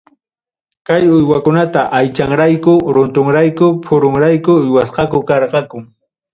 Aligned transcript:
Kay 0.87 1.03
uywakunata 1.15 1.81
aychanrayku, 1.99 2.73
runtunkunarayku, 2.95 3.67
phurunkunarayku 3.85 4.51
uywasqa 4.65 5.03
karqaku. 5.27 5.77